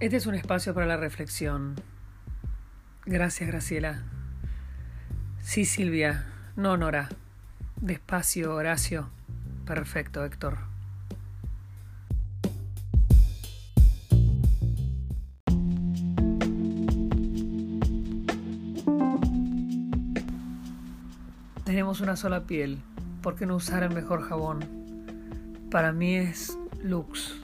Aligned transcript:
Este 0.00 0.16
es 0.16 0.24
un 0.24 0.34
espacio 0.34 0.72
para 0.72 0.86
la 0.86 0.96
reflexión. 0.96 1.74
Gracias, 3.04 3.46
Graciela. 3.50 4.02
Sí, 5.42 5.66
Silvia. 5.66 6.24
No, 6.56 6.78
Nora. 6.78 7.10
Despacio, 7.82 8.54
Horacio. 8.54 9.10
Perfecto, 9.66 10.24
Héctor. 10.24 10.56
Tenemos 21.66 22.00
una 22.00 22.16
sola 22.16 22.46
piel. 22.46 22.78
¿Por 23.20 23.36
qué 23.36 23.44
no 23.44 23.56
usar 23.56 23.82
el 23.82 23.90
mejor 23.90 24.22
jabón? 24.22 24.60
Para 25.70 25.92
mí 25.92 26.16
es 26.16 26.56
Lux. 26.82 27.38